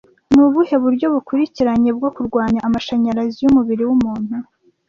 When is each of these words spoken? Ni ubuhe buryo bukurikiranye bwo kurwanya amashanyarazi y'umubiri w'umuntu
Ni 0.31 0.41
ubuhe 0.45 0.75
buryo 0.83 1.05
bukurikiranye 1.13 1.89
bwo 1.97 2.09
kurwanya 2.15 2.59
amashanyarazi 2.67 3.37
y'umubiri 3.41 3.83
w'umuntu 3.85 4.35